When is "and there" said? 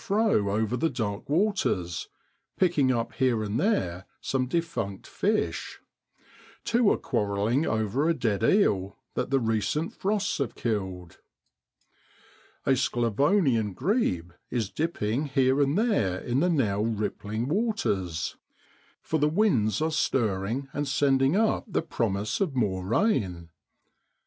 3.43-4.07, 15.61-16.17